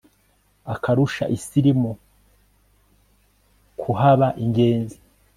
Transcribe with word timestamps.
Akarusha 0.73 1.25
isirimu 1.37 1.91
kuhaba 3.81 4.27
ingenzi 4.43 4.97